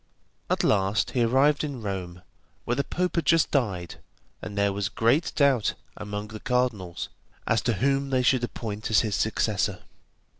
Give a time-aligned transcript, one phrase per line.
[0.49, 2.23] At last he arrived in Rome,
[2.65, 3.99] where the Pope had just died,
[4.41, 7.09] and there was great doubt among the cardinals
[7.45, 9.83] as to whom they should appoint as his successor.